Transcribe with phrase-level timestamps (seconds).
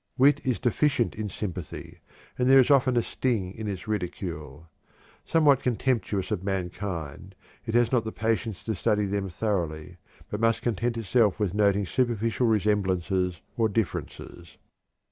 [0.17, 1.99] Wit is deficient in sympathy,
[2.35, 4.67] and there is often a sting in its ridicule.
[5.25, 7.35] Somewhat contemptuous of mankind,
[7.67, 9.97] it has not the patience to study them thoroughly,
[10.31, 14.57] but must content itself with noting superficial resemblances or differences.